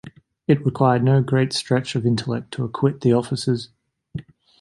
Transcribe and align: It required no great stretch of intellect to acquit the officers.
It 0.47 0.65
required 0.65 1.03
no 1.03 1.21
great 1.21 1.53
stretch 1.53 1.93
of 1.93 2.07
intellect 2.07 2.49
to 2.53 2.63
acquit 2.65 3.01
the 3.01 3.13
officers. 3.13 3.69